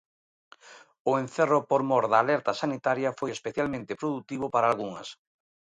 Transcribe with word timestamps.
O 1.09 1.11
encerro 1.23 1.59
por 1.69 1.81
mor 1.89 2.05
da 2.11 2.17
alerta 2.23 2.57
sanitaria 2.61 3.09
foi 3.19 3.29
especialmente 3.33 3.97
produtivo 4.01 4.45
para 4.53 4.67
algunhas. 4.71 5.09